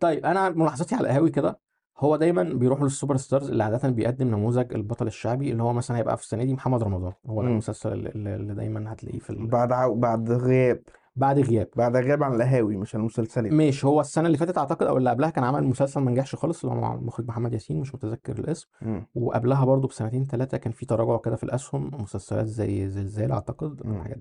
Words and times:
طيب 0.00 0.26
أنا 0.26 0.48
ملاحظتي 0.50 0.94
على 0.94 1.02
القهاوي 1.04 1.30
كده 1.30 1.58
هو 1.98 2.16
دايما 2.16 2.42
بيروحوا 2.42 2.84
لل 2.84 3.16
superstars 3.16 3.50
اللي 3.50 3.64
عاده 3.64 3.88
بيقدم 3.88 4.28
نموذج 4.28 4.74
البطل 4.74 5.06
الشعبي 5.06 5.50
اللي 5.52 5.62
هو 5.62 5.72
مثلا 5.72 5.96
هيبقى 5.96 6.16
في 6.16 6.22
السنة 6.22 6.44
دي 6.44 6.54
محمد 6.54 6.82
رمضان 6.82 7.12
هو 7.26 7.40
ده 7.42 7.46
مم. 7.46 7.52
المسلسل 7.52 7.92
اللي, 7.92 8.34
اللي 8.34 8.54
دايما 8.54 8.92
هتلاقيه 8.92 9.18
في 9.18 9.30
ال... 9.30 9.46
بعد 9.46 9.72
عو... 9.72 9.94
بعد 9.94 10.30
غياب 10.30 10.82
بعد 11.16 11.38
غياب 11.38 11.68
بعد 11.76 11.96
غياب 11.96 12.22
عن 12.22 12.34
القهاوي 12.34 12.76
مش 12.76 12.94
المسلسلات 12.94 13.52
ماشي 13.52 13.86
هو 13.86 14.00
السنة 14.00 14.26
اللي 14.26 14.38
فاتت 14.38 14.58
أعتقد 14.58 14.86
أو 14.86 14.96
اللي 14.96 15.10
قبلها 15.10 15.30
كان 15.30 15.44
عمل 15.44 15.64
مسلسل 15.64 16.00
ما 16.00 16.10
نجحش 16.10 16.34
خالص 16.34 16.64
اللي 16.64 16.76
هو 16.76 16.80
مع 16.80 16.94
المخرج 16.94 17.28
محمد 17.28 17.52
ياسين 17.52 17.80
مش 17.80 17.94
متذكر 17.94 18.38
الاسم 18.38 18.68
مم. 18.82 19.06
وقبلها 19.14 19.64
برضو 19.64 19.88
بسنتين 19.88 20.24
ثلاثة 20.24 20.56
كان 20.58 20.72
في 20.72 20.86
تراجع 20.86 21.16
كده 21.16 21.36
في 21.36 21.42
الأسهم 21.44 21.90
مسلسلات 22.02 22.46
زي 22.46 22.88
زلزال 22.88 23.32
أعتقد. 23.32 23.80
الحاجات 23.86 24.18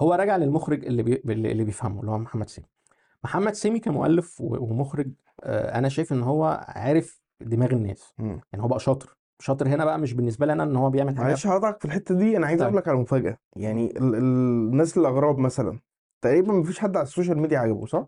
هو 0.00 0.14
راجع 0.14 0.36
للمخرج 0.36 0.84
اللي 0.86 1.02
بي... 1.02 1.22
اللي 1.28 1.52
اللي 1.52 1.64
بيفهمه 1.64 2.00
اللي 2.00 2.10
هو 2.10 2.18
محمد 2.18 2.48
سامي 2.48 2.68
محمد 3.24 3.52
سامي 3.54 3.78
كمؤلف 3.80 4.40
ومخرج 4.40 5.10
آه، 5.42 5.78
أنا 5.78 5.88
شايف 5.88 6.12
إن 6.12 6.22
هو 6.22 6.64
عارف 6.68 7.22
دماغ 7.40 7.72
الناس. 7.72 8.14
مم. 8.18 8.40
يعني 8.52 8.64
هو 8.64 8.68
بقى 8.68 8.80
شاطر. 8.80 9.16
شاطر 9.40 9.68
هنا 9.68 9.84
بقى 9.84 9.98
مش 9.98 10.14
بالنسبة 10.14 10.46
لي 10.46 10.52
أنا 10.52 10.62
إن 10.62 10.76
هو 10.76 10.90
بيعمل 10.90 11.16
حاجة 11.16 11.26
معلش 11.26 11.46
هقطعك 11.46 11.78
في 11.78 11.84
الحتة 11.84 12.14
دي 12.14 12.36
أنا 12.36 12.46
عايز 12.46 12.58
طيب. 12.58 12.66
أقول 12.68 12.78
لك 12.78 12.88
على 12.88 12.98
مفاجأة. 12.98 13.38
يعني 13.56 13.90
ال... 13.90 14.14
ال... 14.14 14.14
الناس 14.14 14.98
الأغراب 14.98 15.38
مثلا 15.38 15.78
تقريبا 16.22 16.52
مفيش 16.52 16.78
حد 16.78 16.96
على 16.96 17.02
السوشيال 17.04 17.38
ميديا 17.38 17.58
عجبه 17.58 17.86
صح؟ 17.86 18.06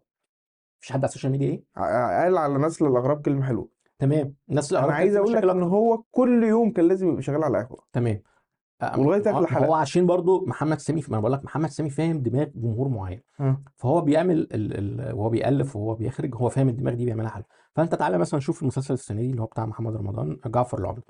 مفيش 0.81 0.93
حد 0.93 0.99
على 0.99 1.09
السوشيال 1.09 1.33
ميديا 1.33 1.49
إيه؟ 1.49 1.65
ع- 1.77 2.23
قال 2.23 2.39
على 2.39 2.59
نسل 2.59 2.87
الأغراب 2.87 3.23
كلمة 3.23 3.47
حلوة. 3.47 3.69
تمام. 3.99 4.35
الناس 4.51 4.73
اللي 4.73 4.85
أنا 4.85 4.93
عايز 4.93 5.17
أقول 5.17 5.33
لك 5.33 5.43
إن 5.45 5.63
هو 5.63 6.03
كل 6.11 6.45
يوم 6.45 6.73
كان 6.73 6.89
لازم 6.89 7.09
يبقى 7.09 7.23
شغال 7.23 7.45
على 7.45 7.59
القهوه 7.61 7.85
تمام. 7.93 8.23
آه، 8.83 9.01
ولغاية 9.01 9.23
ما 9.33 9.39
هو- 9.67 9.75
عشان 9.75 10.07
برضو 10.07 10.45
محمد 10.47 10.79
سامي 10.79 11.03
ما 11.09 11.21
بقول 11.21 11.33
لك 11.33 11.45
محمد 11.45 11.69
سامي 11.71 11.91
فاهم 11.91 12.19
دماغ 12.23 12.47
جمهور 12.55 12.89
معين. 12.89 13.23
فهو 13.77 14.01
بيعمل 14.01 14.37
ال... 14.39 14.49
ال... 15.01 15.15
وهو 15.15 15.29
بيألف 15.29 15.77
وهو 15.77 15.95
بيخرج 15.95 16.35
هو 16.35 16.49
فاهم 16.49 16.69
الدماغ 16.69 16.95
دي 16.95 17.05
بيعملها 17.05 17.31
حلو. 17.31 17.45
فأنت 17.75 17.95
تعالى 17.95 18.19
مثلا 18.19 18.41
شوف 18.41 18.63
المسلسل 18.63 18.95
السنة 18.95 19.21
دي 19.21 19.31
اللي 19.31 19.43
هو 19.43 19.47
بتاع 19.47 19.67
محمد 19.67 19.97
رمضان 19.97 20.37
جعفر 20.47 20.79
العمدة. 20.79 21.03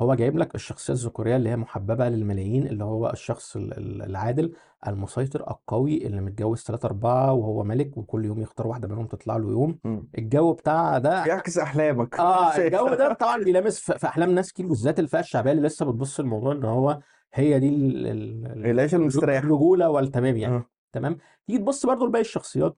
هو 0.00 0.14
جايب 0.14 0.38
لك 0.38 0.54
الشخصية 0.54 0.92
الذكورية 0.92 1.36
اللي 1.36 1.48
هي 1.50 1.56
محببة 1.56 2.08
للملايين 2.08 2.66
اللي 2.66 2.84
هو 2.84 3.10
الشخص 3.10 3.56
ال- 3.56 3.78
ال- 3.78 4.02
العادل 4.02 4.52
المسيطر 4.86 5.40
القوي 5.50 6.06
اللي 6.06 6.20
متجوز 6.20 6.58
ثلاثة 6.58 6.86
أربعة 6.86 7.32
وهو 7.32 7.64
ملك 7.64 7.96
وكل 7.96 8.24
يوم 8.24 8.40
يختار 8.40 8.66
واحدة 8.66 8.88
منهم 8.88 9.06
تطلع 9.06 9.36
له 9.36 9.50
يوم. 9.50 9.78
الجو 10.18 10.52
بتاع 10.52 10.98
ده 10.98 11.24
بيعكس 11.24 11.58
أحلامك 11.58 12.20
آه؟ 12.20 12.56
الجو 12.58 12.88
ده 12.94 13.12
طبعا 13.12 13.44
بيلامس 13.44 13.78
في 13.80 14.06
أحلام 14.06 14.30
ناس 14.30 14.52
كتير 14.52 14.66
بالذات 14.66 15.00
الفئة 15.00 15.20
الشعبية 15.20 15.52
اللي 15.52 15.62
لسه 15.62 15.86
بتبص 15.86 16.20
للموضوع 16.20 16.52
إن 16.52 16.64
هو 16.64 17.00
هي 17.34 17.58
دي 17.60 17.68
ال- 17.68 18.06
ال- 18.06 18.46
ال- 18.46 18.66
العيشة 18.66 18.96
المستريحة 18.96 19.38
الرجوله 19.38 19.90
والتمام 19.90 20.36
يعني 20.36 20.54
آه. 20.56 20.70
تمام 20.92 21.18
تيجي 21.46 21.58
تبص 21.58 21.86
برضو 21.86 22.06
لباقي 22.06 22.20
الشخصيات 22.20 22.76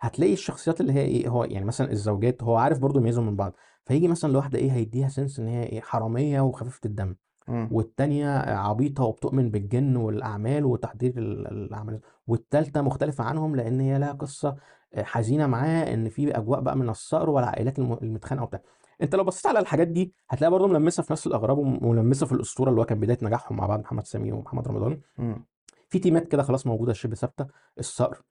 هتلاقي 0.00 0.32
الشخصيات 0.32 0.80
اللي 0.80 0.92
هي 0.92 1.00
إيه 1.04 1.28
هو 1.28 1.44
يعني 1.44 1.64
مثلا 1.64 1.92
الزوجات 1.92 2.42
هو 2.42 2.56
عارف 2.56 2.78
برضو 2.78 2.98
يميزهم 2.98 3.26
من 3.26 3.36
بعض 3.36 3.52
فيجي 3.84 4.08
مثلا 4.08 4.32
لواحدة 4.32 4.58
إيه 4.58 4.72
هيديها 4.72 5.08
سنس 5.08 5.38
إن 5.40 5.48
هي 5.48 5.62
إيه 5.62 5.80
حرامية 5.80 6.40
وخفيفة 6.40 6.80
الدم 6.84 7.14
مم. 7.48 7.68
والتانية 7.72 8.38
عبيطة 8.38 9.04
وبتؤمن 9.04 9.50
بالجن 9.50 9.96
والأعمال 9.96 10.64
وتحضير 10.64 11.12
ال- 11.18 11.46
الأعمال 11.46 12.00
والتالتة 12.26 12.80
مختلفة 12.82 13.24
عنهم 13.24 13.56
لأن 13.56 13.80
هي 13.80 13.98
لها 13.98 14.12
قصة 14.12 14.56
حزينة 14.98 15.46
معاه 15.46 15.94
إن 15.94 16.08
في 16.08 16.36
أجواء 16.38 16.60
بقى 16.60 16.76
من 16.76 16.88
الصقر 16.88 17.30
والعائلات 17.30 17.78
الم- 17.78 17.98
المتخانقة 18.02 18.42
وبتاع 18.42 18.60
أنت 19.02 19.14
لو 19.14 19.24
بصيت 19.24 19.46
على 19.46 19.58
الحاجات 19.58 19.88
دي 19.88 20.14
هتلاقي 20.28 20.50
برضه 20.50 20.66
ملمسة 20.66 21.02
في 21.02 21.12
نفس 21.12 21.26
الأغراب 21.26 21.58
وملمسة 21.58 22.26
في 22.26 22.32
الأسطورة 22.32 22.70
اللي 22.70 22.80
هو 22.80 22.84
كان 22.84 23.00
بداية 23.00 23.18
نجاحهم 23.22 23.56
مع 23.58 23.66
بعض 23.66 23.80
محمد 23.80 24.06
سامي 24.06 24.32
ومحمد 24.32 24.68
رمضان 24.68 25.00
مم. 25.18 25.44
في 25.88 25.98
تيمات 25.98 26.28
كده 26.28 26.42
خلاص 26.42 26.66
موجودة 26.66 26.92
شبه 26.92 27.14
ثابتة 27.14 27.46
الصقر 27.78 28.22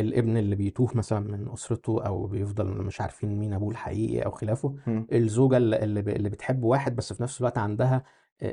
الابن 0.00 0.36
اللي 0.36 0.56
بيتوه 0.56 0.88
مثلا 0.94 1.20
من 1.20 1.48
أسرته 1.52 2.02
أو 2.06 2.26
بيفضل 2.26 2.66
مش 2.66 3.00
عارفين 3.00 3.38
مين 3.38 3.52
أبوه 3.52 3.70
الحقيقي 3.70 4.20
أو 4.24 4.30
خلافه 4.30 4.74
مم. 4.86 5.06
الزوجة 5.12 5.56
اللي 5.56 5.76
اللي 5.84 6.02
ب- 6.02 6.08
اللي 6.08 6.28
بتحب 6.28 6.62
واحد 6.64 6.96
بس 6.96 7.12
في 7.12 7.22
نفس 7.22 7.40
الوقت 7.40 7.58
عندها 7.58 8.02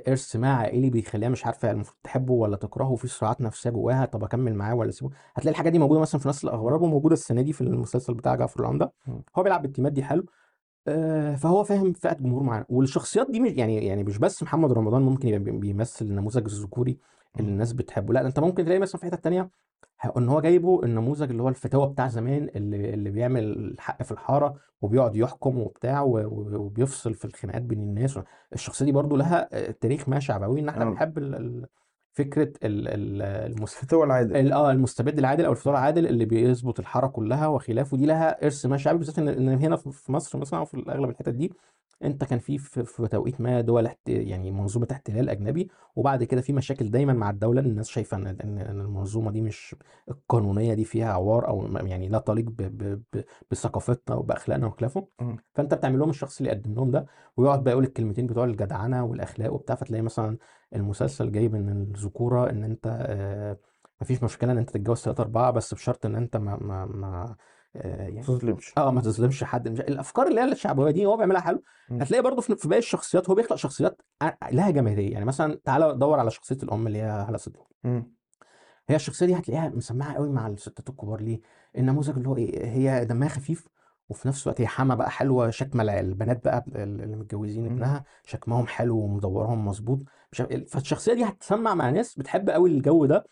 إرث 0.07 0.35
ما 0.35 0.53
عائلي 0.53 0.89
بيخليها 0.89 1.29
مش 1.29 1.45
عارفة 1.45 1.71
المفروض 1.71 1.97
تحبه 2.03 2.33
ولا 2.33 2.57
تكرهه 2.57 2.91
وفي 2.91 3.07
صراعات 3.07 3.41
نفسية 3.41 3.69
جواها 3.69 4.05
طب 4.05 4.23
أكمل 4.23 4.55
معاه 4.55 4.75
ولا 4.75 4.89
أسيبه 4.89 5.11
هتلاقي 5.35 5.51
الحاجات 5.53 5.71
دي 5.71 5.79
موجودة 5.79 5.99
مثلا 6.01 6.21
في 6.21 6.27
نفس 6.27 6.43
الأغراب 6.43 6.81
وموجودة 6.81 7.13
السنة 7.13 7.41
دي 7.41 7.53
في 7.53 7.61
المسلسل 7.61 8.13
بتاع 8.13 8.35
جعفر 8.35 8.59
العمدة 8.59 8.93
مم. 9.07 9.21
هو 9.37 9.43
بيلعب 9.43 9.61
بالتيمات 9.61 9.91
دي 9.91 10.03
حلو 10.03 10.21
آه، 10.21 10.25
فهو 11.35 11.63
فاهم 11.63 11.93
فئة 11.93 12.13
جمهور 12.13 12.43
معينة 12.43 12.65
والشخصيات 12.69 13.31
دي 13.31 13.39
مش 13.39 13.51
يعني 13.51 13.85
يعني 13.85 14.03
مش 14.03 14.17
بس 14.17 14.43
محمد 14.43 14.71
رمضان 14.73 15.01
ممكن 15.01 15.27
يبقى 15.27 15.39
بي- 15.39 15.51
بيمثل 15.51 16.05
النموذج 16.05 16.43
الذكوري 16.45 16.97
اللي. 17.39 17.49
الناس 17.49 17.73
بتحبه 17.73 18.13
لا 18.13 18.27
انت 18.27 18.39
ممكن 18.39 18.65
تلاقي 18.65 18.79
مثلا 18.79 18.99
في 19.01 19.05
حتة 19.05 19.17
تانية 19.17 19.49
ان 20.17 20.29
هو 20.29 20.41
جايبه 20.41 20.83
النموذج 20.83 21.29
اللي 21.29 21.43
هو 21.43 21.49
الفتاوى 21.49 21.87
بتاع 21.87 22.07
زمان 22.07 22.49
اللي 22.55 22.93
اللي 22.93 23.09
بيعمل 23.09 23.43
الحق 23.43 24.03
في 24.03 24.11
الحارة 24.11 24.55
وبيقعد 24.81 25.15
يحكم 25.15 25.57
وبتاع 25.59 26.01
وبيفصل 26.01 27.13
في 27.13 27.25
الخناقات 27.25 27.61
بين 27.61 27.79
الناس 27.79 28.19
الشخصية 28.53 28.85
دي 28.85 28.91
برضو 28.91 29.15
لها 29.15 29.49
آه، 29.53 29.71
تاريخ 29.71 30.09
ما 30.09 30.19
شعبوي 30.19 30.59
ان 30.59 30.69
إحنا 30.69 30.85
آه. 30.85 30.89
بنحب 30.89 31.19
فكرة 32.15 32.43
ال- 32.63 32.87
ال- 32.87 33.21
المس- 33.21 33.73
فتوى 33.75 34.03
العادل. 34.05 34.35
ال- 34.37 34.53
آه 34.53 34.71
المستبد 34.71 35.19
العادل 35.19 35.45
أو 35.45 35.51
الفتوى 35.51 35.73
العادل 35.73 36.07
اللي 36.07 36.25
بيظبط 36.25 36.79
الحارة 36.79 37.07
كلها 37.07 37.47
وخلافه 37.47 37.97
دي 37.97 38.05
لها 38.05 38.45
إرث 38.45 38.65
ما 38.65 38.77
شعبي 38.77 38.97
بالذات 38.97 39.19
إن 39.19 39.49
هنا 39.49 39.75
في 39.75 39.91
في 39.91 40.11
مصر 40.11 40.39
مثلا 40.39 40.59
أو 40.59 40.65
في 40.65 40.83
اغلب 40.89 41.09
الحتت 41.09 41.29
دي 41.29 41.53
أنت 42.03 42.23
كان 42.23 42.39
في 42.39 42.57
في 42.57 43.07
توقيت 43.07 43.41
ما 43.41 43.61
دول 43.61 43.85
احت... 43.85 43.99
يعني 44.09 44.51
منظومة 44.51 44.87
احتلال 44.91 45.29
أجنبي 45.29 45.69
وبعد 45.95 46.23
كده 46.23 46.41
في 46.41 46.53
مشاكل 46.53 46.91
دايما 46.91 47.13
مع 47.13 47.29
الدولة 47.29 47.61
الناس 47.61 47.89
شايفة 47.89 48.17
ان 48.17 48.27
ان 48.27 48.59
المنظومة 48.59 49.31
دي 49.31 49.41
مش 49.41 49.75
القانونية 50.09 50.73
دي 50.73 50.85
فيها 50.85 51.13
عوار 51.13 51.47
أو 51.47 51.65
يعني 51.87 52.07
لا 52.09 52.19
تليق 52.19 52.45
ب... 52.45 52.55
ب... 52.61 53.03
ب... 53.13 53.23
بثقافتنا 53.51 54.15
وبأخلاقنا 54.15 54.67
وخلافه 54.67 55.07
مم. 55.21 55.37
فأنت 55.53 55.73
بتعمل 55.73 55.99
لهم 55.99 56.09
الشخص 56.09 56.37
اللي 56.37 56.49
يقدم 56.51 56.73
لهم 56.73 56.91
ده 56.91 57.05
ويقعد 57.37 57.63
بقى 57.63 57.71
يقول 57.71 57.83
الكلمتين 57.83 58.27
بتوع 58.27 58.43
الجدعنة 58.45 59.05
والأخلاق 59.05 59.53
وبتاع 59.53 59.75
فتلاقي 59.75 60.01
مثلا 60.01 60.37
المسلسل 60.75 61.31
جايب 61.31 61.55
إن 61.55 61.69
الذكورة 61.69 62.49
إن 62.49 62.63
أنت 62.63 62.87
آه 63.09 63.57
مفيش 64.01 64.23
مشكلة 64.23 64.51
إن 64.51 64.57
أنت 64.57 64.69
تتجوز 64.69 64.97
ثلاثة 64.97 65.21
أربعة 65.23 65.51
بس 65.51 65.73
بشرط 65.73 66.05
إن 66.05 66.15
أنت 66.15 66.37
ما 66.37 66.55
ما 66.61 66.85
ما 66.85 67.35
يعني 67.75 68.21
تظلمش 68.23 68.73
آه 68.77 68.91
ما 68.91 69.01
تظلمش 69.01 69.43
حد 69.43 69.67
مش 69.67 69.79
الأفكار 69.79 70.27
اللي 70.27 70.41
هي 70.41 70.51
الشعبوية 70.51 70.91
دي 70.91 71.05
هو 71.05 71.17
بيعملها 71.17 71.41
حلو. 71.41 71.63
هتلاقي 71.91 72.23
برضه 72.23 72.41
في 72.41 72.55
في 72.55 72.67
باقي 72.67 72.79
الشخصيات 72.79 73.29
هو 73.29 73.35
بيخلق 73.35 73.55
شخصيات 73.55 74.01
لها 74.51 74.69
جماهيرية 74.69 75.11
يعني 75.13 75.25
مثلا 75.25 75.59
تعالى 75.63 75.93
دور 75.97 76.19
على 76.19 76.31
شخصية 76.31 76.57
الأم 76.63 76.87
اللي 76.87 76.97
هي 77.01 77.25
هلا 77.29 77.37
صديق. 77.37 77.63
هي 78.89 78.95
الشخصية 78.95 79.25
دي 79.25 79.35
هتلاقيها 79.35 79.69
مسمعة 79.69 80.13
قوي 80.13 80.29
مع 80.29 80.47
الستات 80.47 80.89
الكبار 80.89 81.21
ليه 81.21 81.39
النموذج 81.77 82.15
اللي 82.17 82.29
هو 82.29 82.37
إيه 82.37 82.65
هي 82.67 83.05
دمها 83.05 83.27
خفيف 83.27 83.67
وفي 84.09 84.27
نفس 84.27 84.43
الوقت 84.47 84.61
هي 84.61 84.67
حما 84.67 84.95
بقى 84.95 85.11
حلوة 85.11 85.49
الع- 85.81 85.99
البنات 85.99 86.43
بقى 86.45 86.65
اللي 86.75 87.15
متجوزين. 87.15 87.65
ابنها 87.65 88.03
شكمهم 88.25 88.67
حلو 88.67 88.97
ومدورهم 88.97 89.65
مظبوط. 89.67 89.99
فالشخصية 90.67 91.13
دي 91.13 91.23
هتسمع 91.23 91.73
مع 91.75 91.89
ناس 91.89 92.15
بتحب 92.19 92.49
قوي 92.49 92.69
الجو 92.69 93.05
ده. 93.05 93.25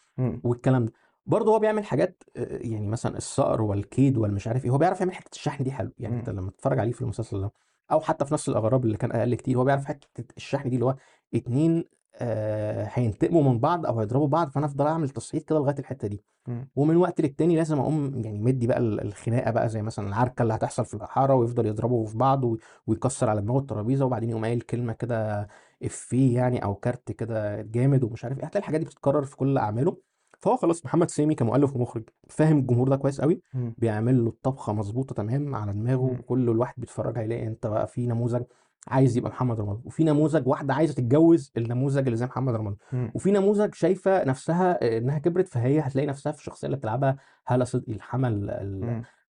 والكلام 0.44 0.86
ده 0.86 0.94
برضه 1.26 1.52
هو 1.54 1.60
بيعمل 1.60 1.84
حاجات 1.86 2.24
آه، 2.38 2.58
يعني 2.62 2.88
مثلا 2.88 3.18
الصقر 3.18 3.62
والكيد 3.62 4.18
والمش 4.18 4.48
عارف 4.48 4.66
إيه 4.66 4.72
هو 4.72 4.78
بيعرف 4.78 5.00
يعمل 5.00 5.14
حتة 5.14 5.36
الشحن 5.36 5.64
دي 5.64 5.72
حلو 5.72 5.92
يعني 6.00 6.16
أنت 6.16 6.30
مم. 6.30 6.40
لما 6.40 6.52
تتفرج 6.52 6.80
عليه 6.80 6.92
في 6.92 7.02
المسلسل 7.02 7.42
ده 7.42 7.52
أو 7.92 8.00
حتى 8.02 8.26
في 8.26 8.34
نفس 8.34 8.50
الأغراب 8.50 8.86
اللي 8.86 8.98
كان 8.98 9.12
أقل 9.12 9.36
كتير 9.36 9.58
هو 9.58 9.64
بيعرف 9.64 9.86
حتة 9.86 10.24
الشحن 10.38 10.70
دي 10.70 10.76
اللي 10.76 10.86
هو 10.86 10.96
اتنين 11.36 11.84
آه 12.16 12.90
هينتقموا 12.94 13.44
من 13.44 13.60
بعض 13.60 13.86
أو 13.86 14.00
هيضربوا 14.00 14.28
بعض 14.28 14.50
فأنا 14.50 14.66
أفضل 14.66 14.88
أعمل 14.88 15.10
تصعيد 15.10 15.44
كده 15.44 15.60
لغاية 15.60 15.76
الحتة 15.80 16.08
دي 16.08 16.24
مم. 16.48 16.70
ومن 16.76 16.96
وقت 16.98 17.22
للتاني 17.22 17.56
لازم 17.56 17.80
أقوم 17.80 18.22
يعني 18.26 18.40
مدي 18.40 18.68
بقى 18.68 18.78
ال- 18.78 19.02
الخناقة 19.02 19.52
بقى 19.52 19.70
زي 19.70 19.82
مثلا 19.82 20.08
العركة 20.08 20.42
اللي 20.42 20.54
هتحصل 20.54 20.86
في 20.86 20.94
الحاره 20.94 21.34
ويفضل 21.36 21.66
يضربوا 21.66 22.06
في 22.06 22.18
بعض 22.18 22.44
ويكسر 22.88 23.30
على 23.30 23.42
دماغه 23.42 23.60
الترابيزة 23.60 24.06
وبعدين 24.06 24.30
يقوم 24.30 24.46
قايل 24.46 24.62
كلمة 24.62 24.94
كده 24.94 25.48
إفيه 25.84 26.36
يعني 26.38 26.64
أو 26.64 26.76
كارت 26.76 27.12
كده 27.12 27.62
جامد 27.62 28.04
ومش 28.04 28.24
عارف 28.26 28.38
إيه 28.40 28.46
هتلاقي 28.46 28.60
الحاجات 28.62 28.80
دي 28.80 28.86
بتتكرر 28.86 29.24
في 29.24 29.36
كل 29.36 29.58
أعماله 29.58 29.98
فهو 30.44 30.58
خلاص 30.58 30.86
محمد 30.86 31.12
سامي 31.12 31.36
كمؤلف 31.36 31.76
ومخرج 31.76 32.04
فاهم 32.30 32.58
الجمهور 32.58 32.90
ده 32.90 32.96
كويس 32.96 33.22
قوي. 33.22 33.42
بيعمل 33.78 34.24
له 34.24 34.30
الطبخة 34.30 34.74
مظبوطة 34.74 35.16
تمام 35.16 35.56
على 35.56 35.74
دماغه. 35.74 36.16
كل 36.26 36.50
الواحد 36.50 36.74
بيتفرج 36.78 37.18
هيلاقي 37.18 37.48
أنت 37.48 37.68
بقى 37.68 37.88
في 37.88 38.08
نموذج 38.08 38.44
عايز 38.88 39.18
يبقى 39.18 39.30
محمد 39.32 39.60
رمضان 39.60 39.82
وفي 39.86 40.04
نموذج 40.04 40.48
واحدة 40.48 40.74
عايزة 40.74 40.94
تتجوز 40.94 41.52
النموذج 41.58 42.04
اللي 42.06 42.16
زي 42.18 42.26
محمد 42.26 42.56
رمضان. 42.56 42.76
وفي 43.16 43.32
نموذج 43.32 43.74
شايفة 43.74 44.24
نفسها 44.24 44.98
إنها 44.98 45.20
كبرت 45.20 45.48
فهي 45.48 45.80
هتلاقي 45.80 46.08
نفسها 46.08 46.32
في 46.32 46.40
الشخصيه 46.40 46.66
اللي 46.68 46.78
بتلعبها 46.78 47.18
هاله 47.48 47.64
صدقي 47.66 47.94
الحمل. 47.94 48.50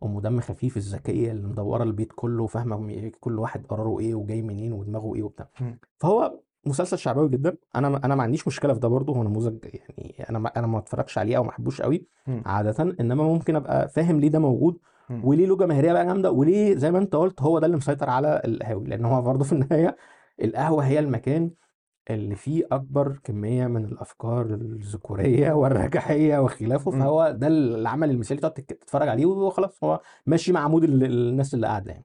أم 0.02 0.20
دم 0.20 0.40
خفيف 0.40 0.76
الذكية 0.76 1.30
اللي 1.32 1.46
مدورة 1.48 1.82
البيت 1.82 2.12
كله 2.16 2.42
وفاهمه 2.42 2.76
م- 2.76 3.10
كل 3.20 3.38
واحد 3.38 3.66
قراره 3.66 3.98
إيه 4.00 4.14
وجاي 4.14 4.42
منين 4.42 4.72
ودماغه 4.72 5.14
إيه 5.14 5.22
وبتاع. 5.22 5.48
فهو 5.98 6.40
مسلسل 6.66 6.98
شعبوي 6.98 7.28
جدا. 7.28 7.56
أنا 7.76 8.00
أنا 8.04 8.14
ما 8.14 8.22
عنديش 8.22 8.46
مشكلة 8.48 8.74
في 8.74 8.80
ده 8.80 8.88
برضه. 8.88 9.12
هو 9.16 9.22
نموذج 9.22 9.58
يعني 9.64 10.24
أنا 10.30 10.38
ما 10.38 10.48
أنا 10.56 10.66
ما 10.66 10.78
اتفرجش 10.78 11.18
عليه 11.18 11.36
أو 11.36 11.44
ما 11.44 11.50
أحبوش 11.50 11.82
قوي. 11.82 12.06
عادة. 12.46 12.94
إنما 13.00 13.24
ممكن 13.24 13.56
أبقى 13.56 13.88
فاهم 13.88 14.20
ليه 14.20 14.28
ده 14.28 14.38
موجود. 14.38 14.78
وليه 15.24 15.46
له 15.46 15.56
جماهيرية 15.56 15.92
بقى 15.92 16.06
جامدة 16.06 16.30
وليه 16.30 16.76
زي 16.76 16.90
ما 16.90 16.98
أنت 16.98 17.16
قلت 17.16 17.42
هو 17.42 17.58
ده 17.58 17.66
اللي 17.66 17.76
مسيطر 17.76 18.10
على 18.10 18.42
القهاوي. 18.44 18.86
لأن 18.86 19.04
هو 19.04 19.22
برضه 19.22 19.44
في 19.44 19.52
النهاية 19.52 19.96
القهوة 20.42 20.84
هي 20.86 20.98
المكان 20.98 21.50
اللي 22.10 22.34
فيه 22.34 22.64
أكبر 22.72 23.18
كمية 23.24 23.66
من 23.66 23.84
الأفكار 23.84 24.46
الذكورية 24.46 25.52
والرجعيه 25.60 26.38
وخلافه. 26.38 26.90
فهو 26.90 27.30
ده 27.38 27.46
العمل 27.46 28.10
المثالي 28.10 28.40
تقعد 28.40 28.52
تتفرج 28.52 29.08
عليه 29.08 29.26
وخلاص. 29.26 29.84
هو 29.84 30.00
ماشي 30.26 30.52
مع 30.52 30.68
مود 30.68 30.84
ال- 30.84 31.04
الناس 31.04 31.54
اللي 31.54 31.66
قاعدة 31.66 31.90
يعني. 31.90 32.02